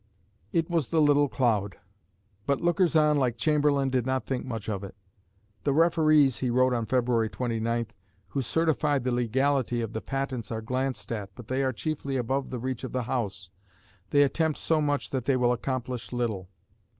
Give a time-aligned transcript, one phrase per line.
[0.51, 1.77] It was the little cloud.
[2.47, 4.95] But lookers on like Chamberlain did not think much of it.
[5.63, 7.29] "The referees," he wrote on Feb.
[7.29, 7.89] 29th,
[8.29, 12.49] "who certified the legality of the patents are glanced at, but they are chiefly above
[12.49, 13.51] the reach of the House;
[14.09, 16.49] they attempt so much that they will accomplish little."